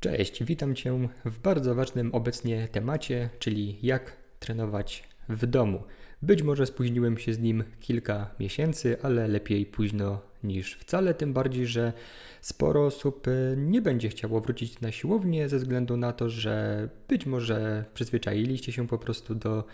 [0.00, 5.82] Cześć, witam Cię w bardzo ważnym obecnie temacie, czyli jak trenować w domu.
[6.22, 11.66] Być może spóźniłem się z nim kilka miesięcy, ale lepiej późno niż wcale, tym bardziej,
[11.66, 11.92] że
[12.40, 17.26] sporo osób e, nie będzie chciało wrócić na siłownię ze względu na to, że być
[17.26, 19.64] może przyzwyczailiście się po prostu do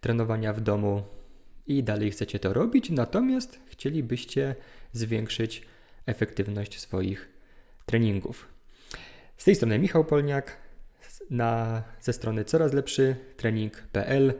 [0.00, 1.02] trenowania w domu
[1.66, 4.54] i dalej chcecie to robić, natomiast chcielibyście
[4.92, 5.62] zwiększyć
[6.06, 7.28] efektywność swoich
[7.86, 8.51] treningów.
[9.42, 10.56] Z tej strony Michał Polniak
[11.30, 14.34] na, ze strony coraz lepszy trening.pl.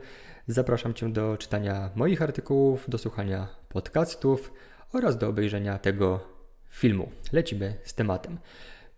[0.47, 4.53] Zapraszam Cię do czytania moich artykułów, do słuchania podcastów
[4.93, 6.19] oraz do obejrzenia tego
[6.69, 7.11] filmu.
[7.31, 8.37] Lecimy z tematem.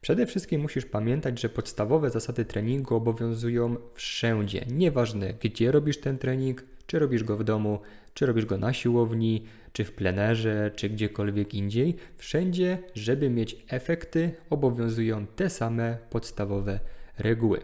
[0.02, 4.66] Przede wszystkim musisz pamiętać, że podstawowe zasady treningu obowiązują wszędzie.
[4.68, 7.80] Nieważne, gdzie robisz ten trening, czy robisz go w domu,
[8.14, 11.96] czy robisz go na siłowni, czy w plenerze, czy gdziekolwiek indziej.
[12.18, 16.80] Wszędzie, żeby mieć efekty, obowiązują te same podstawowe
[17.18, 17.62] reguły.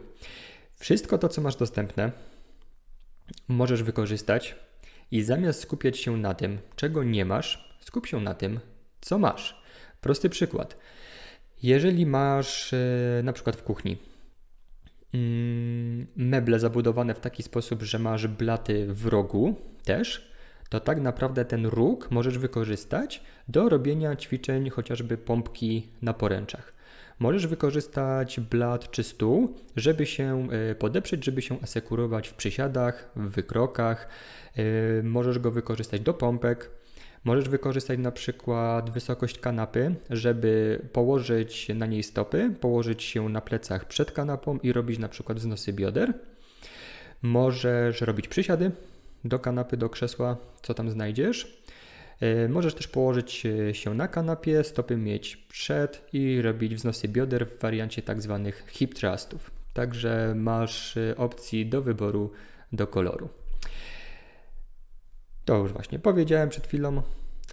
[0.75, 2.11] Wszystko to, co masz dostępne,
[3.47, 4.55] możesz wykorzystać
[5.11, 8.59] i zamiast skupiać się na tym, czego nie masz, skup się na tym,
[9.02, 9.61] co masz.
[10.02, 10.78] Prosty przykład.
[11.63, 12.78] Jeżeli masz e,
[13.23, 13.97] na przykład w kuchni
[16.15, 20.31] meble zabudowane w taki sposób, że masz blaty w rogu też,
[20.69, 26.73] to tak naprawdę ten róg możesz wykorzystać do robienia ćwiczeń chociażby pompki na poręczach.
[27.19, 33.29] Możesz wykorzystać blat czy stół, żeby się e, podeprzeć, żeby się asekurować w przysiadach, w
[33.29, 34.07] wykrokach.
[34.55, 36.69] E, możesz go wykorzystać do pompek.
[37.23, 43.86] Możesz wykorzystać na przykład wysokość kanapy, żeby położyć na niej stopy, położyć się na plecach
[43.86, 46.13] przed kanapą i robić na przykład wznosy bioder.
[47.22, 48.72] Możesz robić przysiady
[49.25, 51.61] do kanapy, do krzesła, co tam znajdziesz.
[52.19, 57.47] E, możesz też położyć e, się na kanapie, stopy mieć przed i robić wznosy bioder
[57.47, 59.51] w wariancie tak zwanych hip thrustów.
[59.74, 62.31] Także masz e, opcji do wyboru
[62.74, 63.29] do koloru.
[65.46, 67.02] To już właśnie powiedziałem przed chwilą.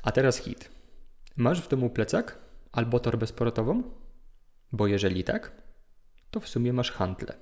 [0.03, 0.71] A teraz hit.
[1.37, 2.39] Masz w domu plecak
[2.73, 3.83] albo torbę sportową?
[4.73, 5.53] Bo jeżeli tak,
[6.31, 7.35] to w sumie masz handle.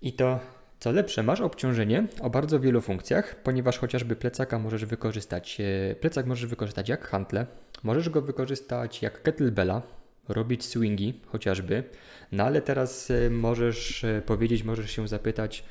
[0.00, 0.40] I to
[0.84, 6.26] co lepsze, masz obciążenie o bardzo wielu funkcjach, ponieważ chociażby plecaka możesz wykorzystać, e, plecak
[6.26, 7.46] możesz wykorzystać jak hantle,
[7.82, 9.82] możesz go wykorzystać jak kettlebella,
[10.28, 11.84] robić swingi chociażby,
[12.32, 15.64] no ale teraz e, możesz e, powiedzieć, możesz się zapytać,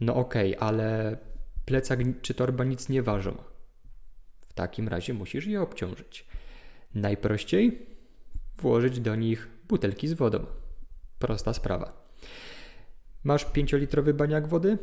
[0.00, 1.16] no okej, okay, ale
[1.70, 3.34] plecak czy torba nic nie ważą.
[4.48, 6.26] W takim razie musisz je obciążyć.
[6.94, 7.86] Najprościej
[8.58, 10.46] włożyć do nich butelki z wodą.
[11.18, 12.10] Prosta sprawa.
[13.24, 14.78] Masz 5-litrowy baniak wody?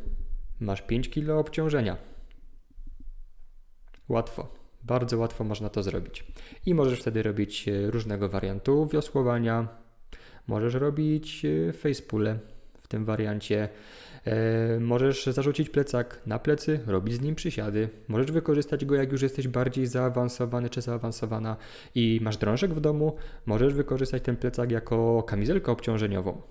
[0.59, 1.97] Masz 5 kg obciążenia.
[4.09, 4.53] Łatwo,
[4.83, 6.23] bardzo łatwo można to zrobić.
[6.65, 9.67] I możesz wtedy robić e, różnego wariantu wiosłowania.
[10.47, 12.39] Możesz robić e, facepule
[12.81, 13.69] w tym wariancie.
[14.27, 17.89] E, możesz zarzucić plecak na plecy, robić z nim przysiady.
[18.07, 21.57] Możesz wykorzystać go, jak już jesteś bardziej zaawansowany czy zaawansowana
[21.95, 23.15] i masz drążek w domu.
[23.45, 26.41] Możesz wykorzystać ten plecak jako kamizelkę obciążeniową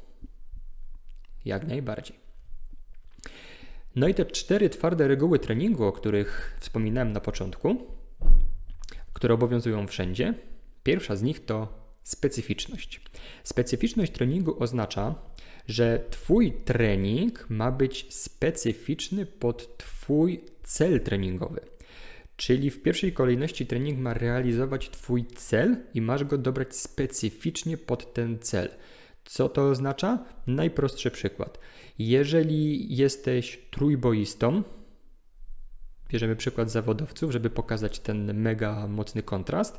[1.45, 2.17] jak najbardziej.
[3.97, 7.77] No i te cztery twarde reguły treningu, o których wspominałem na początku,
[9.13, 10.35] które obowiązują wszędzie.
[10.83, 13.01] Pierwsza z nich to specyficzność.
[13.45, 15.15] Specyficzność treningu oznacza,
[15.69, 21.61] że Twój trening ma być specyficzny pod Twój cel treningowy.
[22.37, 28.13] Czyli w pierwszej kolejności trening ma realizować Twój cel i masz go dobrać specyficznie pod
[28.13, 28.69] ten cel.
[29.25, 30.25] Co to oznacza?
[30.47, 31.59] Najprostszy przykład.
[31.99, 34.63] Jeżeli jesteś trójboistą,
[36.09, 39.79] bierzemy przykład zawodowców, żeby pokazać ten mega mocny kontrast.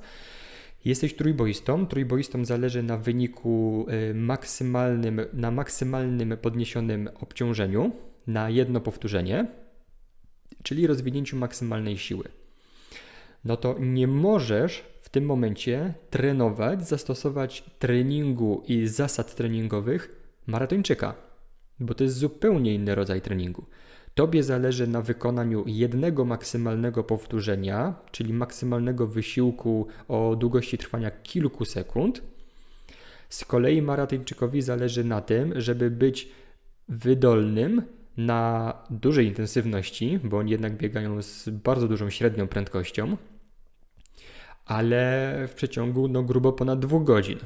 [0.85, 1.87] Jesteś trójboistą.
[1.87, 7.91] Trójboistą zależy na wyniku y, maksymalnym, na maksymalnym podniesionym obciążeniu
[8.27, 9.47] na jedno powtórzenie,
[10.63, 12.23] czyli rozwinięciu maksymalnej siły.
[13.45, 21.15] No to nie możesz w tym momencie trenować, zastosować treningu i zasad treningowych maratończyka,
[21.79, 23.65] bo to jest zupełnie inny rodzaj treningu.
[24.17, 32.21] Tobie zależy na wykonaniu jednego maksymalnego powtórzenia, czyli maksymalnego wysiłku o długości trwania kilku sekund.
[33.29, 36.29] Z kolei maratończykowi zależy na tym, żeby być
[36.89, 37.81] wydolnym
[38.17, 43.17] na dużej intensywności, bo oni jednak biegają z bardzo dużą średnią prędkością,
[44.65, 47.39] ale w przeciągu no, grubo ponad dwóch godzin.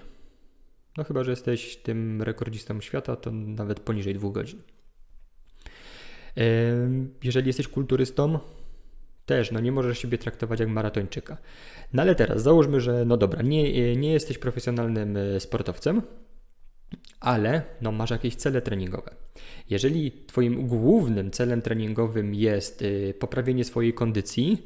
[0.97, 4.61] No chyba, że jesteś tym rekordzistą świata, to nawet poniżej dwóch godzin.
[7.23, 8.39] Jeżeli jesteś kulturystą,
[9.25, 11.37] też no nie możesz siebie traktować jak maratończyka.
[11.93, 16.01] No ale teraz załóżmy, że no dobra, nie, nie jesteś profesjonalnym e, sportowcem,
[17.19, 19.15] ale no, masz jakieś cele treningowe.
[19.69, 24.63] Jeżeli Twoim głównym celem treningowym jest y, poprawienie swojej kondycji,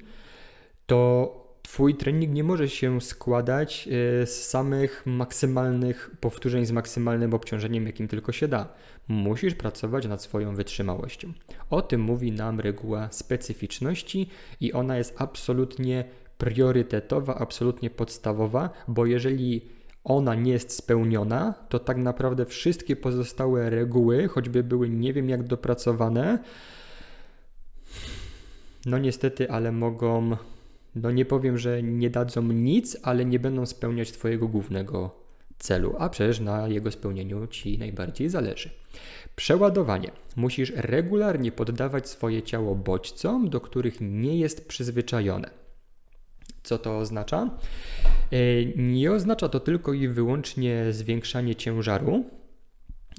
[0.85, 7.85] to Twój trening nie może się składać y, z samych maksymalnych powtórzeń z maksymalnym obciążeniem,
[7.85, 8.67] jakim tylko się da.
[9.07, 11.33] Musisz pracować nad swoją wytrzymałością.
[11.69, 14.29] O tym mówi nam reguła specyficzności
[14.61, 16.05] i ona jest absolutnie
[16.37, 19.61] priorytetowa, absolutnie podstawowa, bo jeżeli
[20.03, 25.43] ona nie jest spełniona, to tak naprawdę wszystkie pozostałe reguły, choćby były nie wiem jak
[25.43, 26.39] dopracowane,
[28.85, 30.37] no niestety, ale mogą
[30.95, 35.25] no nie powiem, że nie dadzą nic, ale nie będą spełniać Twojego głównego
[35.57, 38.69] celu, a przecież na jego spełnieniu Ci najbardziej zależy.
[39.35, 40.11] Przeładowanie.
[40.35, 45.49] Musisz regularnie poddawać swoje ciało bodźcom, do których nie jest przyzwyczajone.
[46.63, 47.49] Co to oznacza?
[48.31, 48.37] E,
[48.75, 52.25] nie oznacza to tylko i wyłącznie zwiększanie ciężaru,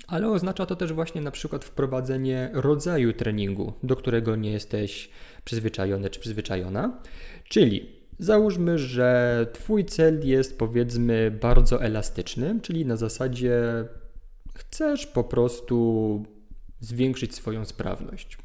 [0.06, 5.10] ale oznacza to też właśnie na przykład wprowadzenie rodzaju treningu, do którego nie jesteś
[5.44, 7.00] przyzwyczajony czy przyzwyczajona.
[7.48, 7.88] Czyli
[8.18, 13.62] załóżmy, że Twój cel jest powiedzmy bardzo elastyczny, czyli na zasadzie
[14.54, 16.24] chcesz po prostu
[16.80, 18.38] zwiększyć swoją sprawność.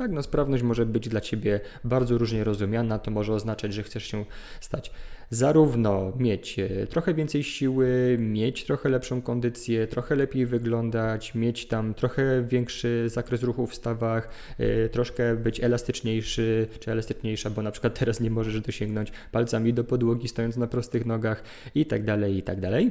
[0.00, 2.98] Tak, no sprawność może być dla Ciebie bardzo różnie rozumiana.
[2.98, 4.24] To może oznaczać, że chcesz się
[4.60, 4.92] stać
[5.30, 11.94] zarówno mieć e, trochę więcej siły, mieć trochę lepszą kondycję, trochę lepiej wyglądać, mieć tam
[11.94, 17.98] trochę większy zakres ruchu w stawach, e, troszkę być elastyczniejszy czy elastyczniejsza, bo na przykład
[17.98, 21.42] teraz nie możesz dosięgnąć palcami do podłogi stojąc na prostych nogach
[21.74, 22.90] i tak dalej, i tak dalej.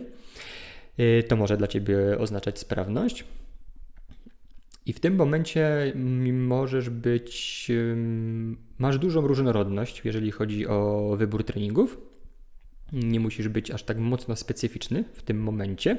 [0.98, 3.26] E, to może dla Ciebie oznaczać sprawność.
[4.90, 5.94] I w tym momencie
[6.34, 7.72] możesz być,
[8.78, 11.98] masz dużą różnorodność, jeżeli chodzi o wybór treningów.
[12.94, 15.98] Nie musisz być aż tak mocno specyficzny w tym momencie.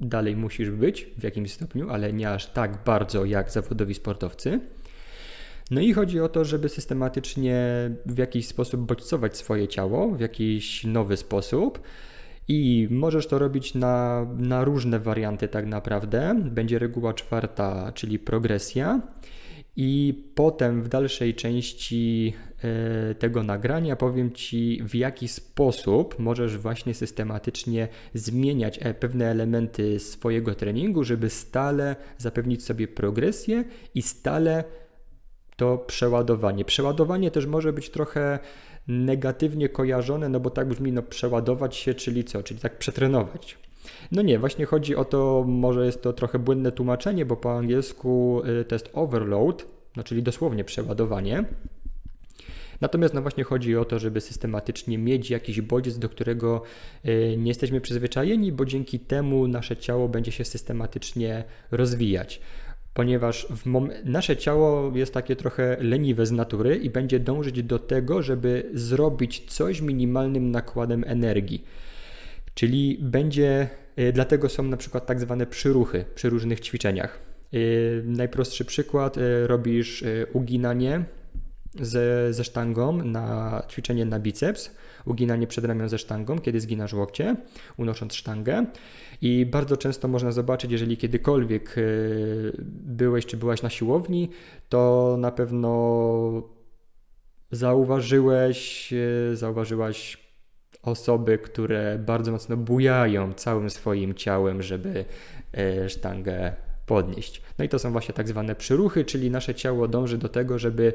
[0.00, 4.60] Dalej musisz być w jakimś stopniu, ale nie aż tak bardzo jak zawodowi sportowcy.
[5.70, 10.84] No i chodzi o to, żeby systematycznie w jakiś sposób bodźcować swoje ciało, w jakiś
[10.84, 11.80] nowy sposób
[12.48, 16.34] i możesz to robić na, na różne warianty, tak naprawdę.
[16.44, 19.00] Będzie reguła czwarta, czyli progresja.
[19.76, 22.32] I potem w dalszej części
[23.10, 30.00] e, tego nagrania powiem Ci, w jaki sposób możesz właśnie systematycznie zmieniać e, pewne elementy
[30.00, 33.64] swojego treningu, żeby stale zapewnić sobie progresję
[33.94, 34.64] i stale
[35.56, 36.64] to przeładowanie.
[36.64, 38.38] Przeładowanie też może być trochę
[38.88, 42.42] negatywnie kojarzone, no bo tak brzmi, no przeładować się, czyli co?
[42.42, 43.58] Czyli tak przetrenować.
[44.12, 48.42] No nie, właśnie chodzi o to, może jest to trochę błędne tłumaczenie, bo po angielsku
[48.60, 49.66] y, to jest overload,
[49.96, 51.44] no czyli dosłownie przeładowanie.
[52.80, 56.62] Natomiast no właśnie chodzi o to, żeby systematycznie mieć jakiś bodziec, do którego
[57.04, 62.40] y, nie jesteśmy przyzwyczajeni, bo dzięki temu nasze ciało będzie się systematycznie rozwijać
[62.94, 63.46] ponieważ
[64.04, 69.44] nasze ciało jest takie trochę leniwe z natury i będzie dążyć do tego, żeby zrobić
[69.48, 71.64] coś minimalnym nakładem energii.
[72.54, 73.68] Czyli będzie,
[73.98, 77.18] y, dlatego są na przykład tak zwane przyruchy przy różnych ćwiczeniach.
[77.54, 81.04] Y, najprostszy przykład, y, robisz uginanie
[81.80, 84.70] ze, ze sztangą na ćwiczenie na biceps,
[85.04, 87.36] uginanie przedramion ze sztangą, kiedy zginasz łokcie,
[87.76, 88.66] unosząc sztangę.
[89.22, 92.52] I bardzo często można zobaczyć, jeżeli kiedykolwiek y,
[92.86, 94.30] byłeś czy byłaś na siłowni,
[94.68, 96.42] to na pewno
[97.50, 100.24] zauważyłeś, y, zauważyłaś
[100.82, 105.04] osoby, które bardzo mocno bujają całym swoim ciałem, żeby
[105.84, 106.52] y, sztangę
[106.86, 107.42] podnieść.
[107.58, 110.92] No i to są właśnie tak zwane przyruchy, czyli nasze ciało dąży do tego, żeby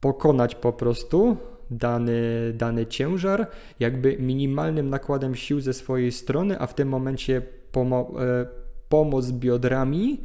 [0.00, 1.36] pokonać po prostu
[1.72, 3.46] dany, dany ciężar,
[3.80, 8.46] jakby minimalnym nakładem sił ze swojej strony, a w tym momencie pomo e,
[8.88, 10.20] pomoc biodrami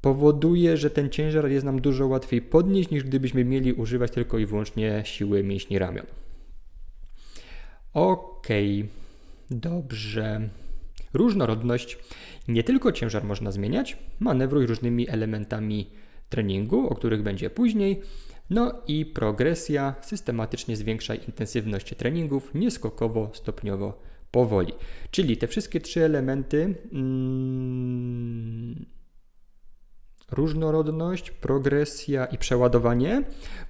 [0.00, 4.46] powoduje, że ten ciężar jest nam dużo łatwiej podnieść, niż gdybyśmy mieli używać tylko i
[4.46, 6.06] wyłącznie siły mięśni ramion.
[7.92, 8.48] Ok,
[9.50, 10.48] dobrze.
[11.14, 11.98] Różnorodność.
[12.48, 15.90] Nie tylko ciężar można zmieniać, manewruj różnymi elementami
[16.28, 18.00] treningu, o których będzie później,
[18.50, 24.72] no i progresja systematycznie zwiększa intensywność treningów nieskokowo, stopniowo, powoli.
[25.10, 28.86] Czyli te wszystkie trzy elementy mm,
[30.30, 33.22] różnorodność, progresja i przeładowanie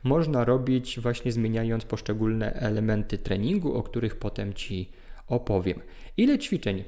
[0.02, 4.90] można robić właśnie zmieniając poszczególne elementy treningu, o których potem Ci
[5.26, 5.80] opowiem.
[6.16, 6.84] Ile ćwiczeń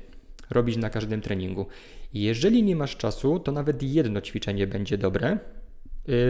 [0.50, 1.66] robić na każdym treningu?
[2.14, 5.38] Jeżeli nie masz czasu, to nawet jedno ćwiczenie będzie dobre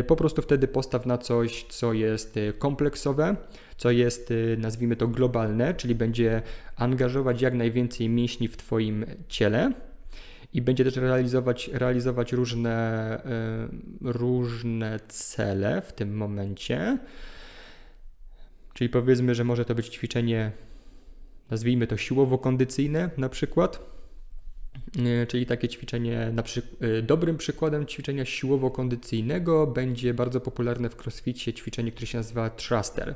[0.07, 3.37] po prostu wtedy postaw na coś, co jest y, kompleksowe,
[3.77, 6.43] co jest, y, nazwijmy to, globalne, czyli będzie
[6.77, 9.73] angażować jak najwięcej mięśni w Twoim ciele
[10.55, 13.23] i będzie też realizować, realizować różne,
[14.01, 16.99] różne cele w tym momencie.
[18.75, 20.53] Czyli powiedzmy, że może to być ćwiczenie,
[21.51, 23.81] nazwijmy to siłowo-kondycyjne na przykład
[25.29, 26.63] czyli takie ćwiczenie, na przy...
[26.81, 33.15] E, dobrym przykładem ćwiczenia siłowo-kondycyjnego będzie bardzo popularne w crossficie ćwiczenie, które się nazywa thruster.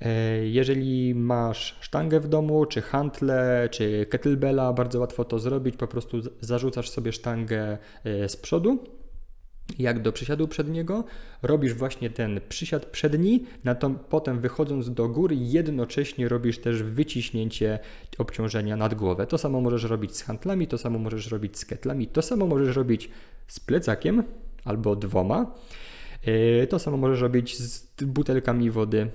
[0.00, 5.76] E, jeżeli masz sztangę w domu, czy hantle, czy kettlebella, bardzo łatwo to zrobić.
[5.76, 8.97] Po prostu zarzucasz sobie sztangę z przodu,
[9.78, 11.04] jak do przysiadu przedniego,
[11.42, 17.78] robisz właśnie ten przysiad przedni, na to, potem wychodząc do góry jednocześnie robisz też wyciśnięcie
[18.18, 19.26] obciążenia nad głowę.
[19.26, 22.76] To samo możesz robić z handlami, to samo możesz robić z ketlami, to samo możesz
[22.76, 23.10] robić
[23.48, 24.22] z plecakiem
[24.64, 25.54] albo dwoma.
[26.22, 29.10] E, to samo możesz robić z butelkami wody.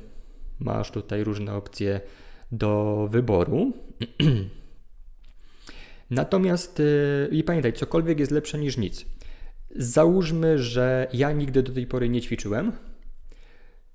[0.59, 2.01] Masz tutaj różne opcje
[2.51, 3.71] do wyboru.
[6.09, 9.05] Natomiast e, i pamiętaj, cokolwiek jest lepsze niż nic.
[9.75, 12.71] Załóżmy, że ja nigdy do tej pory nie ćwiczyłem.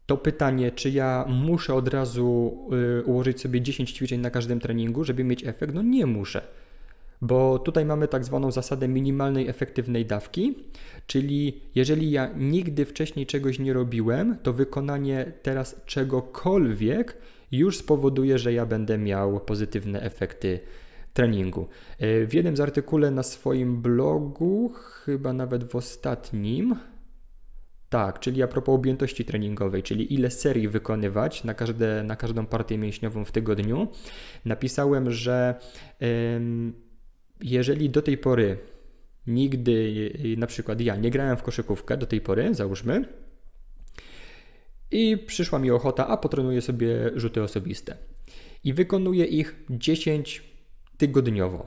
[0.07, 2.59] To pytanie, czy ja muszę od razu
[3.01, 5.75] y, ułożyć sobie 10 ćwiczeń na każdym treningu, żeby mieć efekt?
[5.75, 6.43] No nie muszę.
[7.21, 10.55] Bo tutaj mamy tak zwaną zasadę minimalnej efektywnej dawki,
[11.07, 17.17] czyli jeżeli ja nigdy wcześniej czegoś nie robiłem, to wykonanie teraz czegokolwiek
[17.53, 20.61] już spowoduje, że ja będę miał pozytywne efekty
[21.19, 21.69] treningu.
[21.99, 26.77] E, w jednym z artykule na swoim blogu, chyba nawet w ostatnim,
[27.89, 32.79] tak, czyli a propos objętości treningowej, czyli ile serii wykonywać na, każde, na każdą partię
[32.79, 33.89] mięśniową w tygodniu,
[34.45, 35.55] napisałem, że
[37.41, 38.59] jeżeli do tej pory
[39.27, 43.05] nigdy, na przykład ja nie grałem w koszykówkę do tej pory, załóżmy,
[44.91, 47.97] i przyszła mi ochota, a potrenuję sobie rzuty osobiste.
[48.65, 50.58] I wykonuję ich 10
[50.99, 51.67] tygodniowo.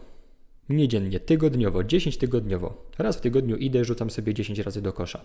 [0.70, 2.88] Nie dziennie, tygodniowo, 10 tygodniowo.
[2.98, 5.22] Raz w tygodniu idę, rzucam sobie 10 razy do kosza.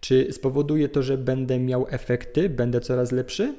[0.00, 3.54] Czy spowoduje to, że będę miał efekty, będę coraz lepszy?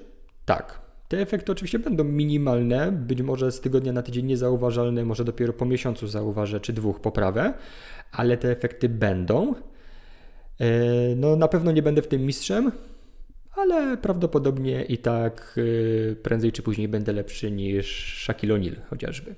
[0.46, 0.82] Tak.
[1.08, 5.66] Te efekty oczywiście będą minimalne, być może z tygodnia na tydzień niezauważalne, może dopiero po
[5.66, 7.54] miesiącu zauważę, czy dwóch poprawę,
[8.12, 9.56] ale te efekty będą.
[10.60, 12.72] E, no, na pewno nie będę w tym mistrzem,
[13.56, 15.60] ale prawdopodobnie i tak
[16.12, 19.36] e, prędzej czy później będę lepszy niż Shaquille O'Neal chociażby.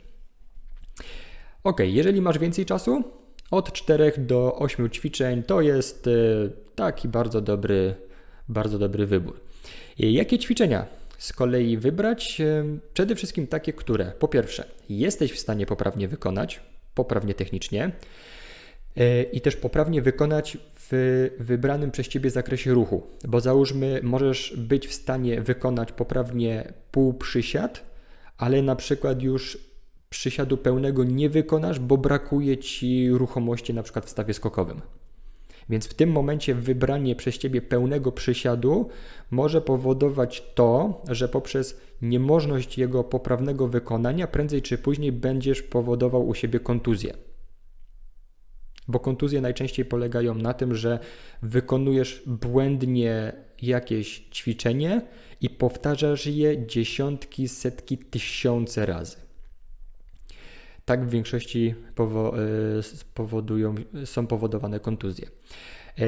[1.66, 3.04] Ok, jeżeli masz więcej czasu,
[3.52, 6.12] od 4 do 8 ćwiczeń to jest e,
[6.76, 7.96] taki bardzo dobry,
[8.50, 9.40] bardzo dobry wybór.
[9.98, 10.86] Jakie ćwiczenia
[11.18, 12.42] z kolei wybrać?
[12.42, 16.62] E, przede wszystkim takie, które po pierwsze jesteś w stanie poprawnie wykonać,
[16.96, 17.92] poprawnie technicznie
[19.32, 20.58] i też poprawnie wykonać
[20.90, 27.14] w wybranym przez Ciebie zakresie ruchu, bo załóżmy, możesz być w stanie wykonać poprawnie pół
[27.14, 27.84] przysiad,
[28.38, 29.75] ale na przykład już
[30.16, 34.82] przysiadu pełnego nie wykonasz, bo brakuje ci ruchomości na przykład w stawie skokowym.
[35.70, 38.90] Więc w tym momencie wybranie przez ciebie pełnego przysiadu
[39.32, 46.34] może powodować to, że poprzez niemożność jego poprawnego wykonania prędzej czy później będziesz powodował u
[46.36, 47.14] siebie kontuzję.
[48.88, 51.00] Bo kontuzje najczęściej polegają na tym, że
[51.42, 55.02] wykonujesz błędnie jakieś ćwiczenie
[55.42, 59.25] i powtarzasz je dziesiątki, setki, tysiące razy
[60.86, 62.34] tak w większości powo
[64.02, 65.28] e, są powodowane kontuzje.
[66.00, 66.06] E,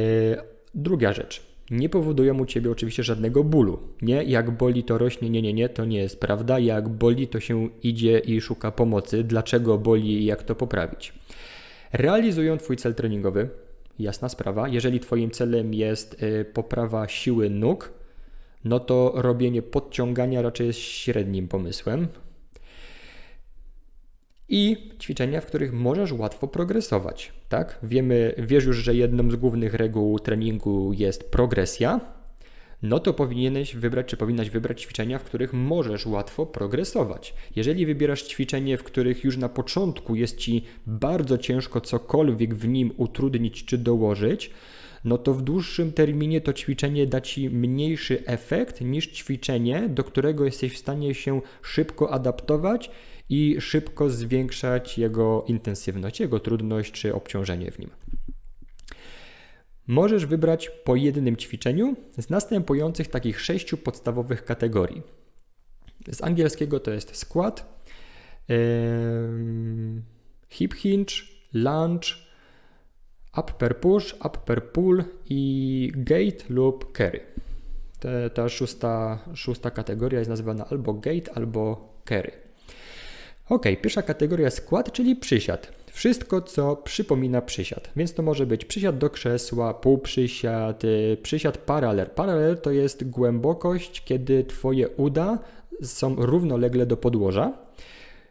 [0.75, 1.47] druga rzecz.
[1.71, 3.79] Nie powodują u ciebie oczywiście żadnego bólu.
[4.01, 6.59] Nie, jak boli to rośnie, nie, nie, nie, to nie jest prawda.
[6.59, 9.23] Jak boli to się idzie i szuka pomocy.
[9.23, 11.13] Dlaczego boli i jak to poprawić?
[11.93, 13.49] Realizują Twój cel treningowy,
[13.99, 14.67] jasna sprawa.
[14.67, 17.93] Jeżeli Twoim celem jest e, poprawa siły nóg,
[18.63, 22.07] no to robienie podciągania raczej jest średnim pomysłem
[24.49, 27.33] i ćwiczenia, w których możesz łatwo progresować.
[27.49, 27.79] Tak?
[27.83, 31.99] Wiemy, wiesz już, że jedną z głównych reguł treningu jest progresja.
[32.81, 37.33] No to powinieneś wybrać, czy powinnaś wybrać ćwiczenia, w których możesz łatwo progresować.
[37.55, 42.91] Jeżeli wybierasz ćwiczenie, w których już na początku jest ci bardzo ciężko cokolwiek w nim
[42.97, 44.51] utrudnić czy dołożyć,
[45.03, 50.45] no to w dłuższym terminie to ćwiczenie da ci mniejszy efekt niż ćwiczenie, do którego
[50.45, 52.91] jesteś w stanie się szybko adaptować
[53.29, 57.89] i szybko zwiększać jego intensywność, jego trudność czy obciążenie w nim.
[59.87, 65.01] Możesz wybrać po jednym ćwiczeniu z następujących takich sześciu podstawowych kategorii.
[66.11, 67.83] Z angielskiego to jest squat,
[70.49, 71.13] hip hinge,
[71.53, 72.07] lunge,
[73.37, 77.21] up per push, up per pull i gate lub carry.
[77.99, 82.31] Te, ta szósta, szósta kategoria jest nazywana albo gate, albo carry.
[83.49, 85.71] Ok, pierwsza kategoria skład, czyli przysiad.
[85.91, 87.89] Wszystko, co przypomina przysiad.
[87.95, 92.09] Więc to może być przysiad do krzesła, półprzysiad, y, przysiad paralel.
[92.09, 95.39] Paralel to jest głębokość, kiedy Twoje uda
[95.83, 97.53] są równolegle do podłoża.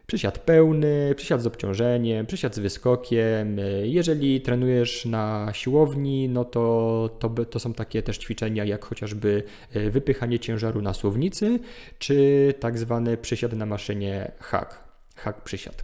[0.07, 3.57] Przysiad pełny, przysiad z obciążeniem, przysiad z wyskokiem.
[3.83, 9.43] Jeżeli trenujesz na siłowni, no to, to, to są takie też ćwiczenia jak chociażby
[9.75, 11.59] y, wypychanie ciężaru na suwnicy,
[11.99, 14.86] czy tak zwany przysiad na maszynie hack,
[15.17, 15.83] hack przysiad.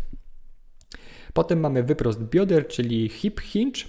[1.34, 3.82] Potem mamy wyprost bioder, czyli hip hinge.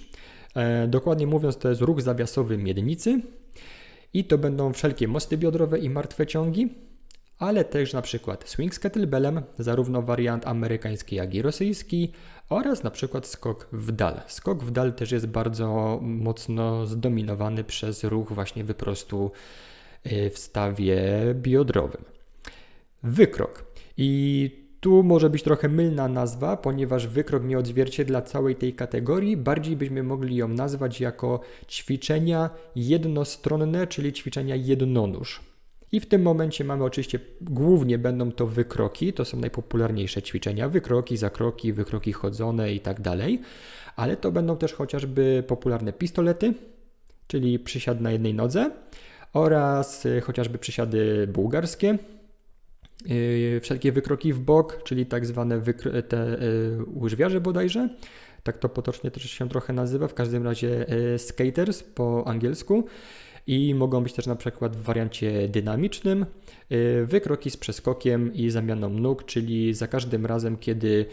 [0.55, 3.21] E, dokładnie mówiąc, to jest ruch zawiasowy miednicy.
[4.13, 6.69] I to będą wszelkie mosty biodrowe i martwe ciągi,
[7.37, 12.11] ale też na przykład swing z kettlebellem, zarówno wariant amerykański, jak i rosyjski,
[12.49, 14.21] oraz na przykład skok w dal.
[14.27, 19.31] Skok w dal też jest bardzo mocno zdominowany przez ruch właśnie wyprostu
[20.03, 21.01] e, w stawie
[21.33, 22.03] biodrowym.
[23.03, 23.65] Wykrok.
[23.97, 29.37] I tu może być trochę mylna nazwa, ponieważ wykrok nie odzwierciedla całej tej kategorii.
[29.37, 31.39] Bardziej byśmy mogli ją nazwać jako
[31.69, 35.41] ćwiczenia jednostronne, czyli ćwiczenia jednonóż.
[35.91, 41.17] I w tym momencie mamy oczywiście, głównie będą to wykroki, to są najpopularniejsze ćwiczenia, wykroki,
[41.17, 43.41] zakroki, wykroki chodzone i tak dalej,
[43.95, 46.53] ale to będą też chociażby popularne pistolety,
[47.27, 48.71] czyli przysiad na jednej nodze
[49.33, 51.97] oraz chociażby przysiady bułgarskie,
[53.61, 55.61] wszelkie wykroki w bok, czyli tak zwane
[56.07, 57.89] te yy, łyżwiarze bodajże.
[58.43, 62.85] Tak to potocznie też się trochę nazywa, w każdym razie yy, skaters po angielsku.
[63.47, 66.25] I mogą być też na przykład w wariancie dynamicznym
[67.05, 71.05] wykroki z przeskokiem i zamianą nóg, czyli za każdym razem, kiedy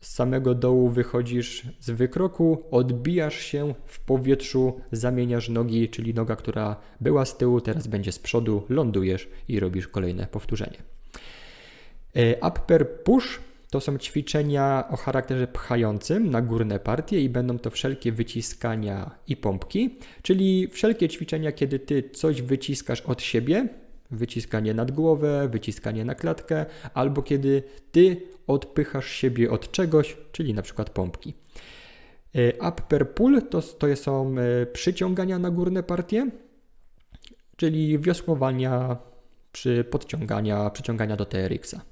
[0.00, 6.76] z samego dołu wychodzisz z wykroku, odbijasz się w powietrzu, zamieniasz nogi, czyli noga, która
[7.00, 10.82] była z tyłu, teraz będzie z przodu, lądujesz i robisz kolejne powtórzenie.
[12.14, 17.70] E, upper push to są ćwiczenia o charakterze pchającym na górne partie i będą to
[17.70, 23.68] wszelkie wyciskania i pompki, czyli wszelkie ćwiczenia, kiedy ty coś wyciskasz od siebie,
[24.10, 30.62] wyciskanie nad głowę, wyciskanie na klatkę, albo kiedy ty odpychasz siebie od czegoś, czyli na
[30.62, 31.34] przykład pompki.
[32.34, 36.30] E, upper pull to, to są e, przyciągania na górne partie,
[37.56, 38.96] czyli wiosłowania
[39.52, 41.89] przy podciągania, przyciągania do TRX-a.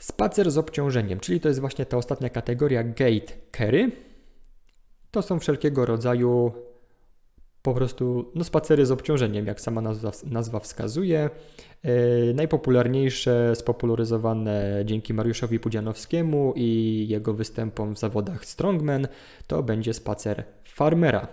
[0.00, 3.92] Spacer z obciążeniem, czyli to jest właśnie ta ostatnia kategoria gate carry.
[5.10, 6.52] To są wszelkiego rodzaju
[7.62, 11.30] po prostu no, spacery z obciążeniem, jak sama nazwa, nazwa wskazuje.
[11.84, 19.08] Yy, najpopularniejsze, spopularyzowane dzięki Mariuszowi Pudzianowskiemu i jego występom w zawodach Strongman,
[19.46, 21.28] to będzie spacer farmera.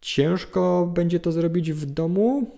[0.00, 2.50] Ciężko będzie to zrobić w domu,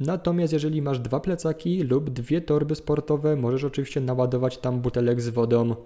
[0.00, 5.28] Natomiast jeżeli masz dwa plecaki lub dwie torby sportowe, możesz oczywiście naładować tam butelek z
[5.28, 5.76] wodą,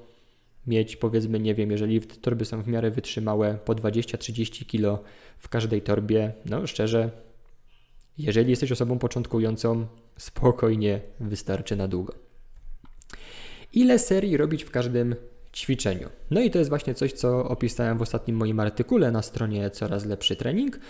[0.66, 5.04] mieć powiedzmy, nie wiem, jeżeli torby są w miarę wytrzymałe, po 20-30 kg
[5.38, 6.32] w każdej torbie.
[6.46, 7.10] No szczerze,
[8.18, 12.14] jeżeli jesteś osobą początkującą, spokojnie wystarczy na długo.
[13.72, 15.14] Ile serii robić w każdym
[15.52, 16.08] ćwiczeniu?
[16.30, 20.04] No i to jest właśnie coś, co opisałem w ostatnim moim artykule na stronie Coraz
[20.04, 20.80] Lepszy Trening.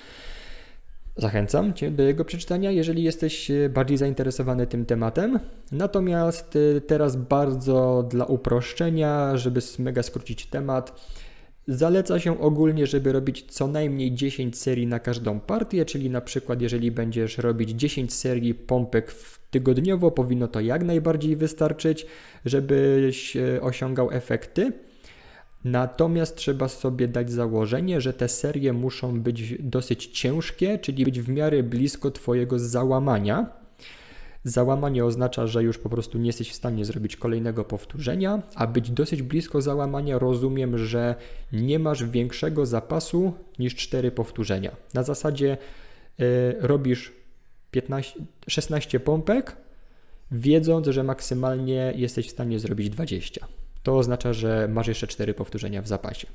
[1.17, 5.39] Zachęcam Cię do jego przeczytania, jeżeli jesteś e, bardziej zainteresowany tym tematem.
[5.73, 11.11] Natomiast e, teraz bardzo dla uproszczenia, żeby mega skrócić temat,
[11.69, 16.63] zaleca się ogólnie, żeby robić co najmniej 10 serii na każdą partię, czyli na przykład
[16.63, 19.15] jeżeli będziesz robić 10 serii pompek
[19.51, 22.07] tygodniowo, powinno to jak najbardziej wystarczyć,
[22.45, 24.73] żebyś e, osiągał efekty.
[25.65, 31.29] Natomiast trzeba sobie dać założenie, że te serie muszą być dosyć ciężkie, czyli być w
[31.29, 33.61] miarę blisko Twojego załamania.
[34.45, 38.91] Załamanie oznacza, że już po prostu nie jesteś w stanie zrobić kolejnego powtórzenia, a być
[38.91, 41.15] dosyć blisko załamania rozumiem, że
[41.53, 44.77] nie masz większego zapasu niż 4 powtórzenia.
[44.95, 45.59] Na zasadzie
[46.19, 46.27] yy,
[46.61, 47.13] robisz
[47.71, 49.57] 15, 16 pompek,
[50.31, 55.83] wiedząc, że maksymalnie jesteś w stanie zrobić 20 to oznacza, że masz jeszcze cztery powtórzenia
[55.83, 56.27] w zapasie.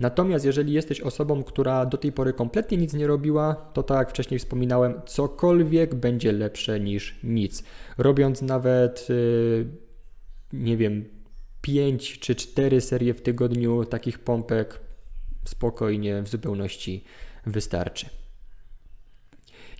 [0.00, 4.10] Natomiast jeżeli jesteś osobą, która do tej pory kompletnie nic nie robiła, to tak jak
[4.10, 7.64] wcześniej wspominałem, cokolwiek będzie lepsze niż nic.
[7.98, 9.66] Robiąc nawet, y,
[10.52, 11.04] nie wiem,
[11.62, 14.80] 5 czy 4 serie w tygodniu takich pompek,
[15.44, 17.04] spokojnie, w zupełności
[17.46, 18.06] wystarczy.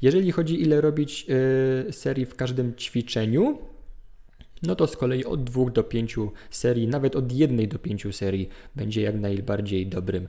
[0.02, 1.26] Jeżeli chodzi ile robić
[1.88, 3.58] y, serii w każdym ćwiczeniu,
[4.62, 6.16] no to z kolei od 2 do 5
[6.50, 10.26] serii, nawet od 1 do 5 serii będzie jak najbardziej dobrym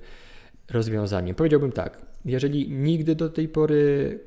[0.70, 1.36] rozwiązaniem.
[1.36, 4.20] Powiedziałbym tak, jeżeli nigdy do tej pory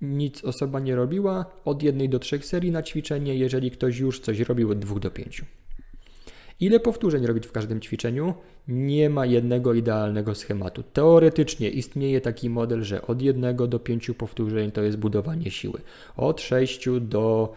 [0.00, 4.40] nic osoba nie robiła, od 1 do 3 serii na ćwiczenie, jeżeli ktoś już coś
[4.40, 5.44] robił od 2 do 5.
[6.60, 8.34] Ile powtórzeń robić w każdym ćwiczeniu?
[8.68, 10.82] Nie ma jednego idealnego schematu.
[10.82, 15.80] Teoretycznie istnieje taki model, że od 1 do 5 powtórzeń to jest budowanie siły.
[16.16, 17.54] Od 6 do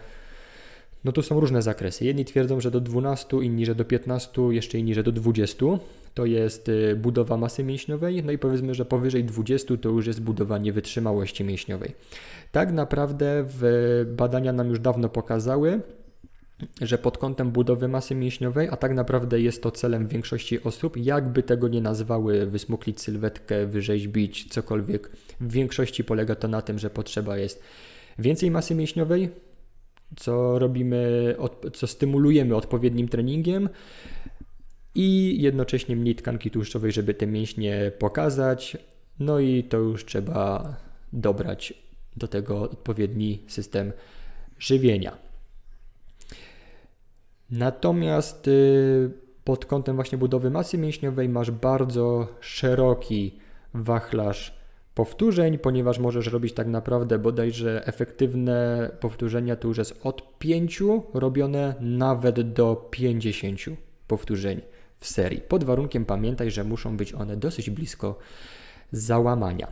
[1.03, 2.05] no to są różne zakresy.
[2.05, 5.65] Jedni twierdzą, że do 12, inni, że do 15, jeszcze inni, że do 20.
[6.13, 10.21] To jest y, budowa masy mięśniowej, no i powiedzmy, że powyżej 20 to już jest
[10.21, 11.93] budowanie wytrzymałości mięśniowej.
[12.51, 13.45] Tak naprawdę
[14.05, 15.81] badania nam już dawno pokazały,
[16.81, 21.43] że pod kątem budowy masy mięśniowej, a tak naprawdę jest to celem większości osób, jakby
[21.43, 25.09] tego nie nazwały, wysmuklić sylwetkę, wyrzeźbić, cokolwiek,
[25.41, 27.63] w większości polega to na tym, że potrzeba jest
[28.19, 29.29] więcej masy mięśniowej,
[30.15, 31.36] co robimy,
[31.73, 33.69] co stymulujemy odpowiednim treningiem
[34.95, 38.78] i jednocześnie mniej tkanki tłuszczowej, żeby te mięśnie pokazać.
[39.19, 40.76] No i to już trzeba
[41.13, 41.73] dobrać
[42.17, 43.91] do tego odpowiedni system
[44.60, 45.17] żywienia.
[47.52, 49.12] Natomiast y,
[49.43, 53.39] pod kątem właśnie budowy masy mięśniowej masz bardzo szeroki
[53.73, 54.62] wachlarz
[54.95, 60.82] powtórzeń, ponieważ możesz robić tak naprawdę bodajże efektywne powtórzenia to już jest od 5
[61.13, 63.60] robione nawet do 50
[64.08, 64.62] powtórzeń
[64.99, 65.41] w serii.
[65.41, 68.19] Pod warunkiem pamiętaj, że muszą być one dosyć blisko
[68.91, 69.67] załamania.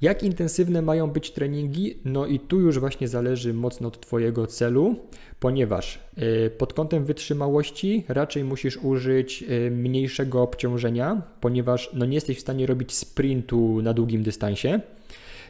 [0.00, 1.98] Jak intensywne mają być treningi?
[2.04, 4.96] No i tu już właśnie zależy mocno od Twojego celu,
[5.40, 5.98] ponieważ
[6.46, 12.40] y, pod kątem wytrzymałości raczej musisz użyć y, mniejszego obciążenia, ponieważ no nie jesteś w
[12.40, 14.80] stanie robić sprintu na długim dystansie.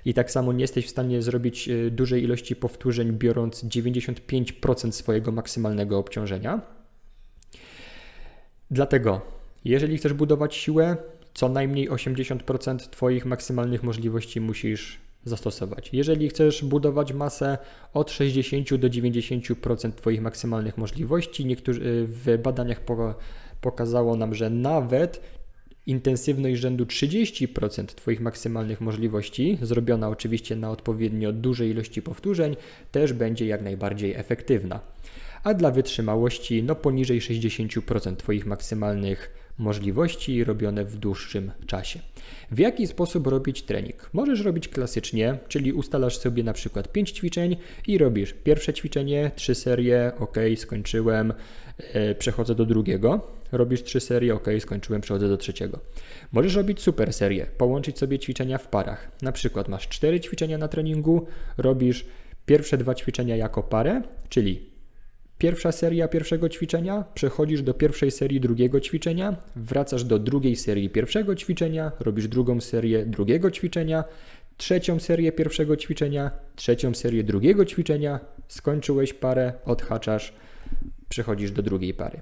[0.05, 5.33] I tak samo nie jesteś w stanie zrobić y, dużej ilości powtórzeń, biorąc 95% swojego
[5.33, 6.61] maksymalnego obciążenia.
[8.71, 9.21] Dlatego,
[9.65, 10.97] jeżeli chcesz budować siłę,
[11.35, 15.91] co najmniej 80% Twoich maksymalnych możliwości musisz zastosować.
[15.93, 17.59] Jeżeli chcesz budować masę
[17.95, 22.81] od 60 do 90% Twoich maksymalnych możliwości, niektórzy w badaniach
[23.61, 25.21] pokazało nam, że nawet
[25.87, 32.57] intensywność rzędu 30% Twoich maksymalnych możliwości, zrobiona oczywiście na odpowiednio dużej ilości powtórzeń,
[32.93, 34.81] też będzie jak najbardziej efektywna.
[35.45, 42.01] A dla wytrzymałości, no poniżej 60% Twoich maksymalnych możliwości robione w dłuższym czasie.
[42.51, 44.11] W jaki sposób robić trening?
[44.13, 49.55] Możesz robić klasycznie, czyli ustalasz sobie na przykład 5 ćwiczeń i robisz pierwsze ćwiczenie, 3
[49.55, 51.33] serie, ok, skończyłem,
[51.95, 53.27] yy, przechodzę do drugiego.
[53.53, 55.81] Robisz 3 serie, ok, skończyłem, przechodzę do trzeciego.
[56.33, 59.11] Możesz robić super serię, połączyć sobie ćwiczenia w parach.
[59.23, 61.27] Na przykład masz 4 ćwiczenia na treningu,
[61.59, 62.07] robisz
[62.47, 64.70] pierwsze dwa ćwiczenia jako parę, czyli
[65.41, 71.35] Pierwsza seria pierwszego ćwiczenia, przechodzisz do pierwszej serii drugiego ćwiczenia, wracasz do drugiej serii pierwszego
[71.35, 74.05] ćwiczenia, robisz drugą serię drugiego ćwiczenia,
[74.57, 80.33] trzecią serię pierwszego ćwiczenia, trzecią serię drugiego ćwiczenia, skończyłeś parę, odhaczasz,
[81.09, 82.21] przechodzisz do drugiej pary.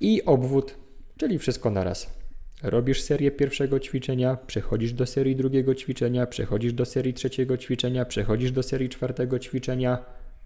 [0.00, 0.74] I obwód,
[1.16, 2.10] czyli wszystko naraz.
[2.62, 8.52] Robisz serię pierwszego ćwiczenia, przechodzisz do serii drugiego ćwiczenia, przechodzisz do serii trzeciego ćwiczenia, przechodzisz
[8.52, 9.98] do serii czwartego ćwiczenia,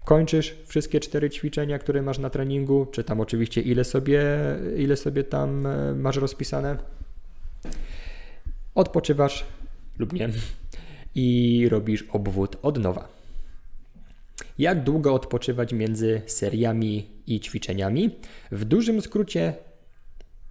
[0.09, 4.23] kończysz wszystkie cztery ćwiczenia, które masz na treningu, czy tam oczywiście ile sobie,
[4.77, 6.77] ile sobie tam e, masz rozpisane.
[8.75, 9.45] Odpoczywasz
[9.99, 10.29] lub nie
[11.15, 13.07] i robisz obwód od nowa.
[14.59, 18.09] Jak długo odpoczywać między seriami i ćwiczeniami?
[18.51, 19.53] W dużym skrócie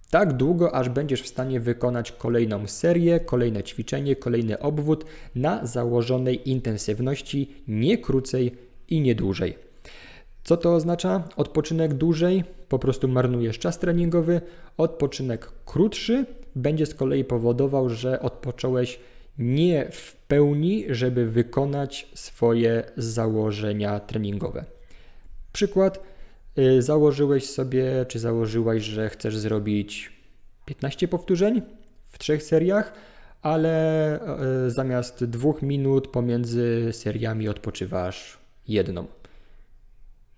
[0.09, 6.49] tak długo, aż będziesz w stanie wykonać kolejną serię, kolejne ćwiczenie, kolejny obwód na założonej
[6.49, 9.57] intensywności nie krócej i nie dłużej.
[10.43, 11.23] Co to oznacza?
[11.35, 14.41] Odpoczynek dłużej, po prostu marnujesz czas treningowy,
[14.77, 16.25] odpoczynek krótszy
[16.55, 18.99] będzie z kolei powodował, że odpocząłeś
[19.37, 24.65] nie w pełni, żeby wykonać swoje założenia treningowe.
[25.53, 26.03] Przykład,
[26.59, 30.11] y, założyłeś sobie, czy założyłaś, że chcesz zrobić
[30.65, 31.61] 15 powtórzeń
[32.05, 32.93] w trzech seriach,
[33.41, 34.19] ale
[34.67, 38.38] y, zamiast dwóch minut pomiędzy seriami odpoczywasz
[38.69, 39.07] jedną.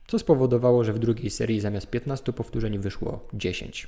[0.07, 3.87] Co spowodowało, że w drugiej serii zamiast 15 powtórzeń wyszło 10.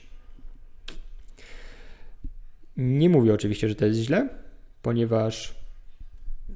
[2.77, 4.29] Nie mówię oczywiście, że to jest źle,
[4.81, 5.55] ponieważ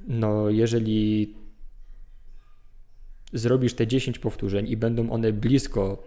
[0.08, 1.34] no, jeżeli
[3.32, 6.02] zrobisz te 10 powtórzeń i będą one blisko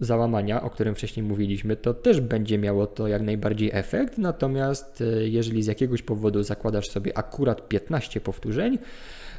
[0.00, 4.18] załamania, o którym wcześniej mówiliśmy, to też będzie miało to jak najbardziej efekt.
[4.18, 8.78] Natomiast e, jeżeli z jakiegoś powodu zakładasz sobie akurat 15 powtórzeń,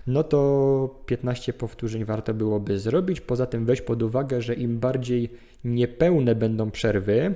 [0.07, 3.21] no to 15 powtórzeń warto byłoby zrobić.
[3.21, 5.29] Poza tym weź pod uwagę, że im bardziej
[5.63, 7.35] niepełne będą przerwy,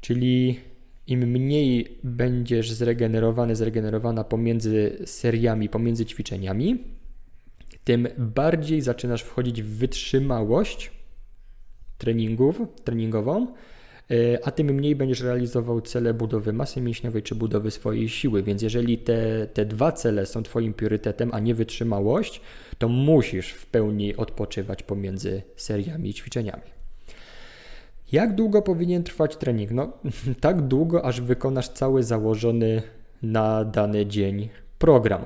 [0.00, 0.60] czyli
[1.06, 6.84] im mniej będziesz zregenerowany, zregenerowana pomiędzy seriami, pomiędzy ćwiczeniami,
[7.84, 10.90] tym bardziej zaczynasz wchodzić w wytrzymałość
[11.98, 13.46] treningów, treningową,
[14.42, 18.42] a tym mniej będziesz realizował cele budowy masy mięśniowej czy budowy swojej siły.
[18.42, 22.40] Więc jeżeli te, te dwa cele są Twoim priorytetem, a nie wytrzymałość,
[22.78, 26.62] to musisz w pełni odpoczywać pomiędzy seriami i ćwiczeniami.
[28.12, 29.70] Jak długo powinien trwać trening?
[29.70, 29.92] No,
[30.40, 32.82] tak długo, aż wykonasz cały założony
[33.22, 35.24] na dany dzień program.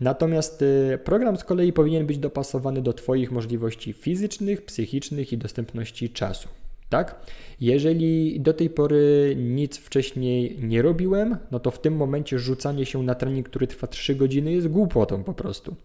[0.00, 6.10] Natomiast y, program z kolei powinien być dopasowany do Twoich możliwości fizycznych, psychicznych i dostępności
[6.10, 6.48] czasu.
[6.94, 7.16] Tak?
[7.60, 13.02] Jeżeli do tej pory nic wcześniej nie robiłem, no to w tym momencie rzucanie się
[13.02, 15.76] na trening, który trwa 3 godziny jest głupotą po prostu.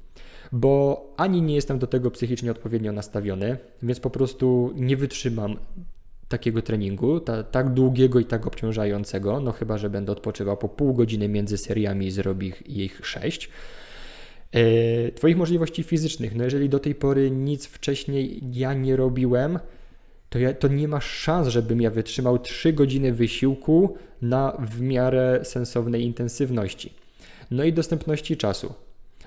[0.52, 5.58] Bo ani nie jestem do tego psychicznie odpowiednio nastawiony, więc po prostu nie wytrzymam
[6.28, 10.94] takiego treningu, ta, tak długiego i tak obciążającego, no chyba, że będę odpoczywał po pół
[10.94, 13.50] godziny między seriami i zrobię ich 6
[14.52, 16.36] E, twoich możliwości fizycznych.
[16.36, 19.60] No jeżeli do tej pory nic wcześniej ja nie robiłem,
[20.30, 25.40] to, ja, to nie ma szans, żebym ja wytrzymał 3 godziny wysiłku na w miarę
[25.44, 26.94] sensownej intensywności.
[27.52, 28.74] No i dostępności czasu.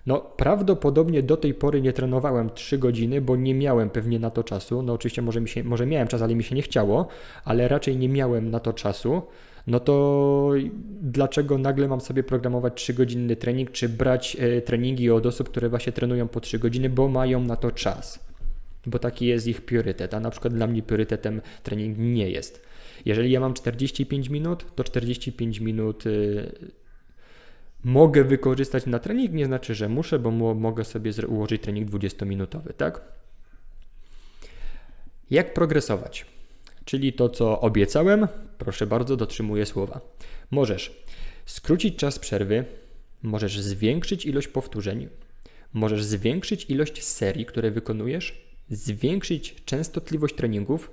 [0.06, 4.44] No, prawdopodobnie do tej pory nie trenowałem 3 godziny, bo nie miałem pewnie na to
[4.44, 4.82] czasu.
[4.82, 7.08] No, oczywiście może, mi się, może miałem czas, ale mi się nie chciało,
[7.44, 9.22] ale raczej nie miałem na to czasu
[9.66, 10.50] no to
[11.00, 15.92] dlaczego nagle mam sobie programować 3-godzinny trening, czy brać e, treningi od osób, które właśnie
[15.92, 18.31] trenują po 3 godziny, bo mają na to czas.
[18.86, 22.62] Bo taki jest ich priorytet, a na przykład dla mnie priorytetem trening nie jest.
[23.04, 26.52] Jeżeli ja mam 45 minut, to 45 minut y,
[27.84, 33.00] mogę wykorzystać na trening, nie znaczy, że muszę, bo mogę sobie ułożyć trening 20-minutowy, tak?
[35.30, 36.26] Jak progresować?
[36.84, 40.00] Czyli to, co obiecałem, proszę bardzo, dotrzymuję słowa.
[40.50, 41.02] Możesz
[41.46, 42.64] skrócić czas przerwy,
[43.22, 45.08] możesz zwiększyć ilość powtórzeń,
[45.72, 50.90] możesz zwiększyć ilość serii, które wykonujesz, zwiększyć częstotliwość treningów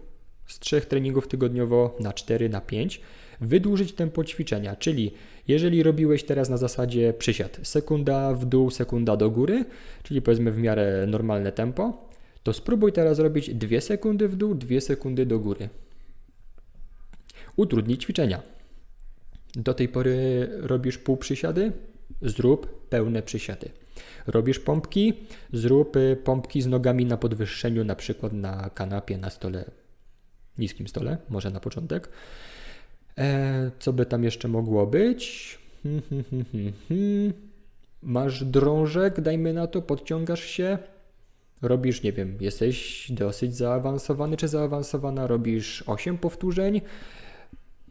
[0.47, 3.01] z 3 treningów tygodniowo na 4, na 5,
[3.41, 5.13] wydłużyć tempo ćwiczenia, czyli
[5.47, 9.65] jeżeli robiłeś teraz na zasadzie przysiad, sekunda w dół, sekunda do góry,
[10.03, 12.09] czyli powiedzmy w miarę normalne tempo,
[12.43, 15.69] to spróbuj teraz robić 2 sekundy w dół, 2 sekundy do góry.
[17.55, 18.41] Utrudnij ćwiczenia.
[19.53, 21.71] Do tej pory robisz półprzysiady?
[22.21, 23.69] Zrób pełne przysiady.
[24.27, 25.13] Robisz pompki?
[25.53, 29.65] Zrób y, pompki z nogami na podwyższeniu, na przykład na kanapie, na stole,
[30.57, 32.09] niskim stole, może na początek.
[33.17, 35.57] E, co by tam jeszcze mogło być?
[35.83, 36.45] Hmm, hmm,
[36.87, 37.33] hmm,
[38.03, 40.77] Masz drążek, dajmy na to, podciągasz się
[41.61, 46.81] robisz, nie wiem, jesteś dosyć zaawansowany czy zaawansowana, robisz 8 powtórzeń,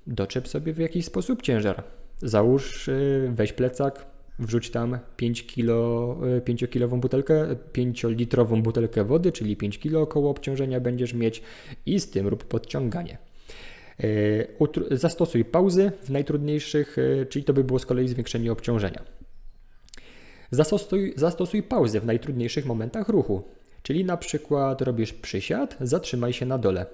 [0.07, 1.85] doczep sobie w jakiś sposób ciężar.
[2.23, 4.07] Załóż, y, weź plecak,
[4.39, 10.81] wrzuć tam 5 kilo, 5-kilową y, butelkę, 5-litrową butelkę wody, czyli 5 kilo około obciążenia
[10.81, 11.43] będziesz mieć
[11.87, 13.19] i z tym rób podciąganie.
[14.05, 14.47] Y,
[14.91, 16.97] zastosuj pauzy w najtrudniejszych,
[17.29, 19.03] czyli to by było z kolei zwiększenie obciążenia.
[20.51, 23.43] Zastosuj, zastosuj pauzę w najtrudniejszych momentach ruchu.
[23.83, 26.87] Czyli na przykład robisz przysiad, zatrzymaj się na dole.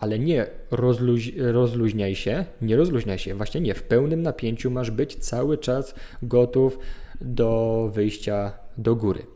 [0.00, 5.16] Ale nie rozluź, rozluźniaj się, nie rozluźniaj się, właśnie nie, w pełnym napięciu masz być
[5.16, 6.78] cały czas gotów
[7.20, 9.26] do wyjścia do góry.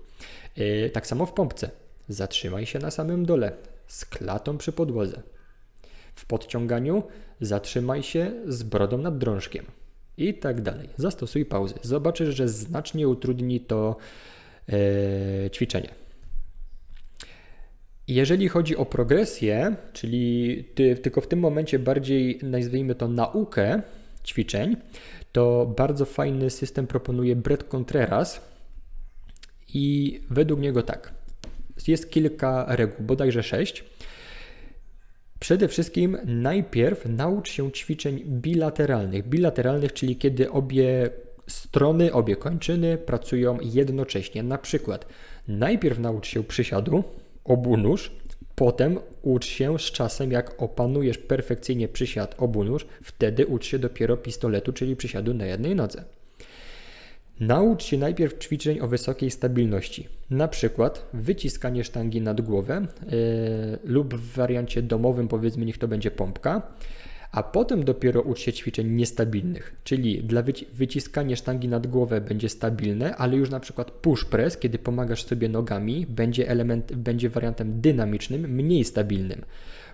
[0.57, 1.71] Yy, tak samo w pompce.
[2.09, 3.53] Zatrzymaj się na samym dole,
[3.87, 5.23] z klatą przy podłodze.
[6.15, 7.03] W podciąganiu
[7.41, 9.65] zatrzymaj się z brodą nad drążkiem
[10.17, 10.89] i tak dalej.
[10.97, 11.75] Zastosuj pauzę.
[11.83, 13.97] Zobaczysz, że znacznie utrudni to
[14.69, 14.77] yy,
[15.51, 16.04] ćwiczenie.
[18.09, 23.83] Jeżeli chodzi o progresję, czyli ty, tylko w tym momencie bardziej nazwijmy to naukę
[24.25, 24.77] ćwiczeń,
[25.33, 28.41] to bardzo fajny system proponuje Brett Contreras
[29.75, 31.15] i według niego tak.
[31.87, 33.85] Jest kilka reguł, bodajże sześć.
[35.41, 39.29] Przede wszystkim najpierw naucz się ćwiczeń bilateralnych.
[39.29, 41.11] Bilateralnych, czyli kiedy obie
[41.47, 44.43] strony, obie kończyny pracują jednocześnie.
[44.43, 45.07] Na przykład
[45.49, 47.05] najpierw naucz się przysiadu,
[47.45, 48.13] obunóż,
[48.55, 54.73] potem ucz się z czasem, jak opanujesz perfekcyjnie przysiad obunóż, wtedy ucz się dopiero pistoletu,
[54.73, 56.05] czyli przysiadu na jednej nodze.
[57.41, 64.15] Naucz się najpierw ćwiczeń o wysokiej stabilności, na przykład wyciskanie sztangi nad głowę yy, lub
[64.15, 66.63] w wariancie domowym powiedzmy niech to będzie pompka,
[67.35, 72.49] a potem dopiero ucz się ćwiczeń niestabilnych, czyli dla wyci wyciskania sztangi nad głowę będzie
[72.49, 77.81] stabilne, ale już na przykład push press, kiedy pomagasz sobie nogami, będzie, element, będzie wariantem
[77.81, 79.45] dynamicznym, mniej stabilnym.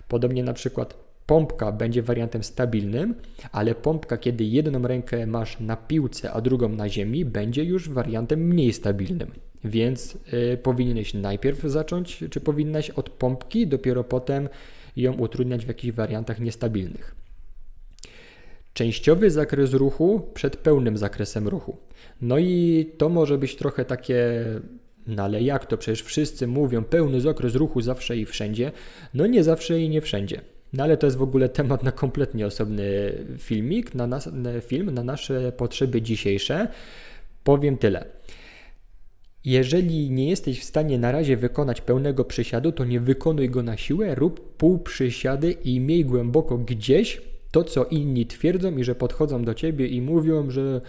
[0.07, 3.15] Podobnie na przykład Pompka będzie wariantem stabilnym,
[3.51, 8.39] ale pompka, kiedy jedną rękę masz na piłce, a drugą na ziemi, będzie już wariantem
[8.39, 9.31] mniej stabilnym.
[9.63, 10.17] Więc
[10.53, 14.49] y, powinieneś najpierw zacząć, czy powinnaś od pompki, dopiero potem
[14.95, 17.20] ją utrudniać w jakichś wariantach niestabilnych.
[18.73, 21.77] Częściowy zakres ruchu przed pełnym zakresem ruchu.
[22.21, 24.45] No i to może być trochę takie
[25.07, 25.77] no ale jak to?
[25.77, 28.71] Przecież wszyscy mówią pełny zakres ruchu zawsze i wszędzie.
[29.13, 30.41] No nie zawsze i nie wszędzie.
[30.73, 34.91] No ale to jest w ogóle temat na kompletnie osobny filmik, na nas, na film,
[34.91, 36.67] na nasze potrzeby dzisiejsze.
[37.43, 38.05] Powiem tyle.
[39.45, 43.77] Jeżeli nie jesteś w stanie na razie wykonać pełnego przysiadu, to nie wykonuj go na
[43.77, 49.43] siłę, rób pół przysiady i miej głęboko gdzieś to, co inni twierdzą i że podchodzą
[49.43, 50.81] do ciebie i mówią, że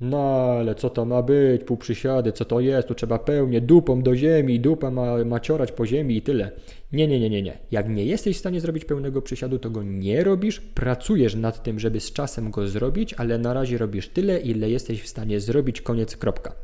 [0.00, 0.18] no
[0.58, 4.60] ale co to ma być, półprzysiady, co to jest, tu trzeba pełnie dupą do ziemi,
[4.60, 6.50] dupa ma, ma ciorać po ziemi i tyle.
[6.92, 7.58] Nie, nie, nie, nie, nie.
[7.70, 11.80] Jak nie jesteś w stanie zrobić pełnego przysiadu, to go nie robisz, pracujesz nad tym,
[11.80, 15.80] żeby z czasem go zrobić, ale na razie robisz tyle, ile jesteś w stanie zrobić,
[15.80, 16.54] koniec, kropka.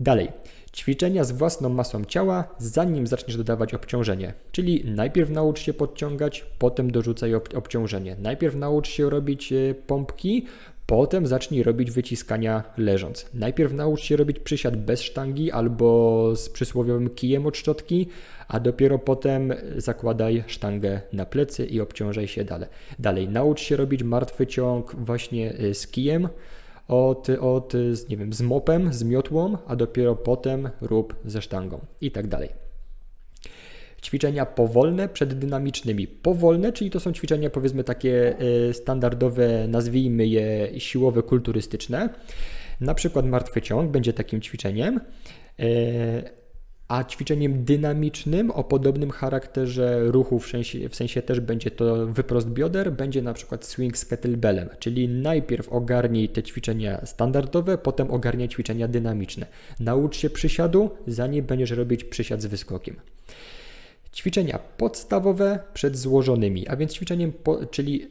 [0.00, 0.28] Dalej.
[0.76, 4.34] Ćwiczenia z własną masą ciała, zanim zaczniesz dodawać obciążenie.
[4.52, 8.16] Czyli najpierw naucz się podciągać, potem dorzucaj ob obciążenie.
[8.20, 10.46] Najpierw naucz się robić e, pompki,
[10.86, 13.26] Potem zacznij robić wyciskania leżąc.
[13.34, 18.08] Najpierw naucz się robić przysiad bez sztangi albo z przysłowiowym kijem od szczotki,
[18.48, 22.68] a dopiero potem zakładaj sztangę na plecy i obciążaj się dalej.
[22.98, 26.28] Dalej, naucz się robić martwy ciąg właśnie y, z kijem,
[26.88, 27.72] od, od
[28.08, 32.48] nie wiem, z mopem, z miotłą, a dopiero potem rób ze sztangą i tak dalej.
[34.02, 36.06] Ćwiczenia powolne przed dynamicznymi.
[36.06, 42.08] Powolne, czyli to są ćwiczenia powiedzmy takie e, standardowe, nazwijmy je siłowe, kulturystyczne.
[42.80, 45.00] Na przykład martwy ciąg będzie takim ćwiczeniem.
[46.92, 52.48] A ćwiczeniem dynamicznym o podobnym charakterze ruchu, w sensie, w sensie też będzie to wyprost
[52.48, 58.48] bioder, będzie na przykład swing z kettlebellem, czyli najpierw ogarnij te ćwiczenia standardowe, potem ogarniaj
[58.48, 59.46] ćwiczenia dynamiczne.
[59.80, 62.96] Naucz się przysiadu, zanim będziesz robić przysiad z wyskokiem.
[64.14, 68.08] Ćwiczenia podstawowe przed złożonymi, a więc ćwiczeniem, po, czyli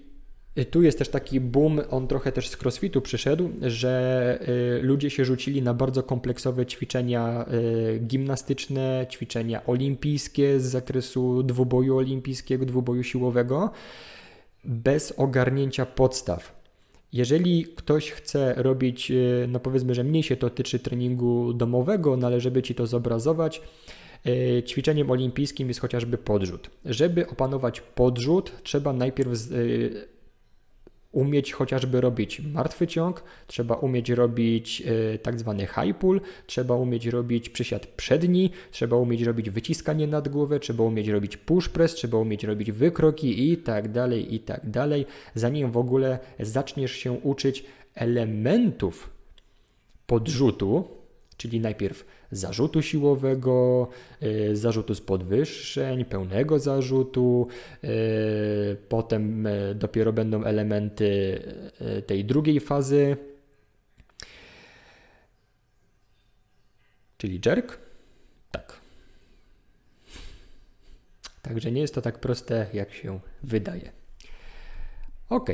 [0.72, 4.40] tu jest też taki boom, on trochę też z crossfitu przyszedł, że
[4.80, 7.46] y, ludzie się rzucili na bardzo kompleksowe ćwiczenia
[7.96, 13.72] y, gimnastyczne, ćwiczenia olimpijskie z zakresu dwuboju olimpijskiego, dwuboju siłowego,
[14.64, 16.62] bez ogarnięcia podstaw.
[17.14, 19.12] Jeżeli ktoś chce robić,
[19.48, 23.62] no powiedzmy, że mniej się to tyczy treningu domowego, no by ci to zobrazować,
[24.68, 26.70] ćwiczeniem olimpijskim jest chociażby podrzut.
[26.86, 29.30] Żeby opanować podrzut, trzeba najpierw
[31.12, 37.06] umieć chociażby robić martwy ciąg, trzeba umieć robić e, tak zwany high pull, trzeba umieć
[37.06, 42.18] robić przysiad przedni, trzeba umieć robić wyciskanie nad głowę, trzeba umieć robić push press, trzeba
[42.18, 47.66] umieć robić wykroki i tak dalej, i tak dalej, zanim w ogóle zaczniesz się uczyć
[47.96, 49.10] elementów
[50.08, 51.01] podrzutu,
[51.42, 53.88] czyli najpierw zarzutu siłowego,
[54.24, 57.48] y, zarzutu z podwyższeń, pełnego zarzutu.
[57.84, 61.40] Y, potem y, dopiero będą elementy
[62.08, 63.18] tej drugiej fazy,
[67.18, 67.78] czyli jerk.
[68.52, 68.82] Tak.
[71.42, 73.92] Także nie jest to tak proste, jak się wydaje.
[75.30, 75.50] Ok.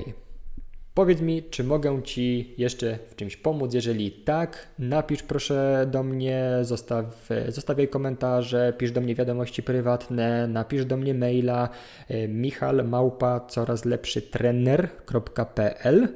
[0.97, 3.73] Powiedz mi, czy mogę Ci jeszcze w czymś pomóc.
[3.73, 10.85] Jeżeli tak, napisz proszę do mnie, zostaw, zostawiaj komentarze, pisz do mnie wiadomości prywatne, napisz
[10.85, 11.69] do mnie maila
[12.07, 16.07] e, michalmałpa coraz lepszy trener.pl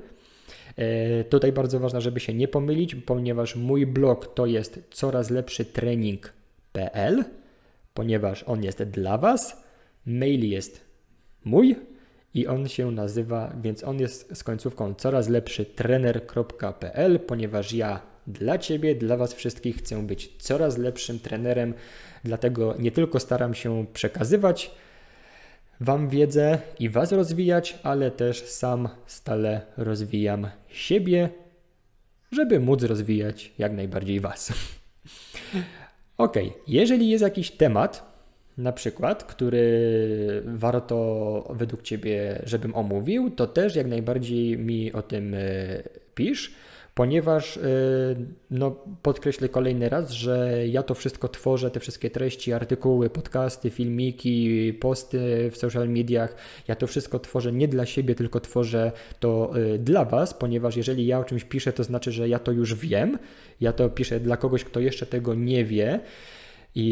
[0.78, 5.66] e, Tutaj bardzo ważne, żeby się nie pomylić, ponieważ mój blog to jest coraz lepszy
[5.66, 7.24] trening.pl,
[7.94, 9.64] ponieważ on jest dla Was,
[10.06, 10.86] mail jest
[11.46, 11.76] mój,
[12.34, 18.58] i on się nazywa, więc on jest z końcówką coraz lepszy trener.pl, ponieważ ja dla
[18.58, 21.74] Ciebie, dla Was wszystkich chcę być coraz lepszym trenerem,
[22.24, 24.72] dlatego nie tylko staram się przekazywać
[25.82, 31.30] Wam wiedzę i Was rozwijać, ale też sam stale rozwijam siebie,
[32.32, 34.54] żeby móc rozwijać jak najbardziej Was.
[36.18, 36.36] ok,
[36.68, 38.11] jeżeli jest jakiś temat,
[38.62, 45.34] na przykład, który warto według Ciebie, żebym omówił, to też jak najbardziej mi o tym
[45.34, 45.40] e,
[46.16, 46.56] pisz,
[46.96, 47.62] ponieważ y,
[48.52, 54.74] no, podkreślę kolejny raz, że ja to wszystko tworzę, te wszystkie treści, artykuły, podcasty, filmiki,
[54.74, 56.36] posty w social mediach.
[56.68, 61.08] Ja to wszystko tworzę nie dla siebie, tylko tworzę to y, dla Was, ponieważ jeżeli
[61.08, 63.18] ja o czymś piszę, to znaczy, że ja to już wiem.
[63.62, 66.00] Ja to piszę dla kogoś, kto jeszcze tego nie wie,
[66.76, 66.86] i,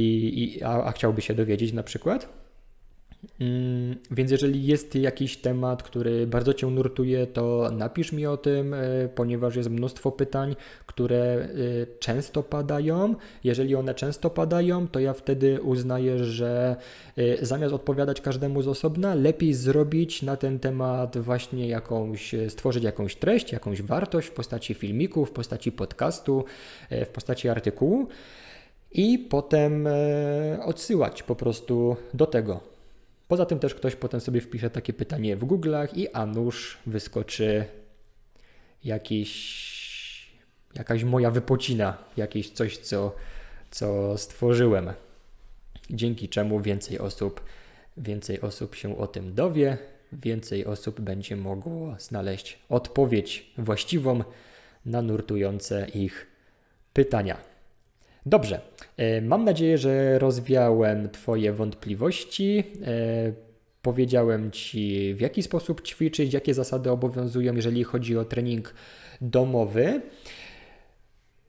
[0.43, 2.39] i a, a chciałby się dowiedzieć na przykład.
[3.39, 8.73] Mm, więc jeżeli jest jakiś temat, który bardzo Cię nurtuje, to napisz mi o tym,
[8.73, 8.79] e,
[9.15, 10.55] ponieważ jest mnóstwo pytań,
[10.85, 11.47] które e,
[11.99, 13.15] często padają.
[13.43, 16.75] Jeżeli one często padają, to ja wtedy uznaję, że
[17.17, 23.15] e, zamiast odpowiadać każdemu z osobna, lepiej zrobić na ten temat właśnie jakąś, stworzyć jakąś
[23.15, 26.45] treść, jakąś wartość w postaci filmiku, w postaci podcastu,
[26.91, 28.07] w postaci artykułu
[28.91, 29.87] i potem
[30.63, 32.59] odsyłać po prostu do tego.
[33.27, 37.65] Poza tym też ktoś potem sobie wpisze takie pytanie w Google'ach i a nuż wyskoczy
[38.83, 40.31] jakiś,
[40.75, 43.15] jakaś moja wypocina, jakieś coś, co,
[43.71, 44.93] co stworzyłem.
[45.89, 47.43] Dzięki czemu więcej osób,
[47.97, 49.77] więcej osób się o tym dowie,
[50.13, 54.23] więcej osób będzie mogło znaleźć odpowiedź właściwą
[54.85, 56.27] na nurtujące ich
[56.93, 57.48] pytania.
[58.25, 58.61] Dobrze,
[58.97, 62.63] e, mam nadzieję, że rozwiałem Twoje wątpliwości.
[62.85, 63.33] E,
[63.81, 68.73] powiedziałem Ci, w jaki sposób ćwiczyć, jakie zasady obowiązują, jeżeli chodzi o trening
[69.21, 70.01] domowy.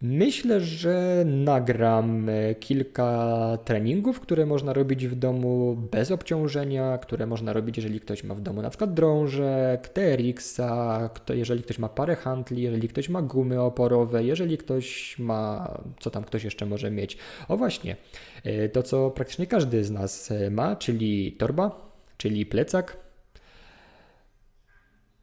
[0.03, 7.53] Myślę, że nagram e, kilka treningów, które można robić w domu bez obciążenia, które można
[7.53, 12.63] robić, jeżeli ktoś ma w domu na przykład drążek, TRX-a, jeżeli ktoś ma parę handli,
[12.63, 17.17] jeżeli ktoś ma gumy oporowe, jeżeli ktoś ma, co tam ktoś jeszcze może mieć.
[17.49, 17.97] O właśnie,
[18.45, 22.97] e, to co praktycznie każdy z nas e, ma, czyli torba, czyli plecak,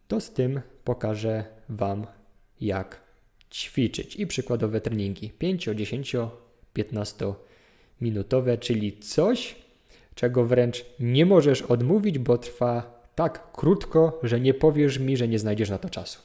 [0.07, 2.07] to z tym pokażę Wam
[2.61, 3.06] jak
[3.51, 6.15] ćwiczyć i przykładowe treningi 5, 10,
[6.73, 7.33] 15
[8.01, 9.55] minutowe, czyli coś,
[10.15, 15.39] czego wręcz nie możesz odmówić, bo trwa tak krótko, że nie powiesz mi, że nie
[15.39, 16.19] znajdziesz na to czasu.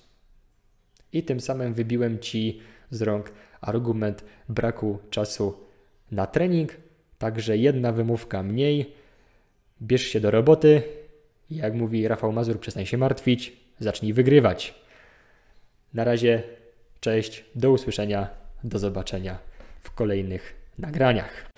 [1.13, 2.61] I tym samym wybiłem ci
[2.91, 5.55] z rąk argument braku czasu
[6.11, 6.77] na trening,
[7.19, 8.95] także jedna wymówka mniej.
[9.83, 10.83] Bierz się do roboty.
[11.51, 14.75] Jak mówi Rafał Mazur, przestań się martwić, zacznij wygrywać.
[15.95, 16.43] Na razie
[17.05, 18.29] Cześć, do usłyszenia,
[18.65, 19.39] do zobaczenia
[19.83, 21.52] w kolejnych nagraniach.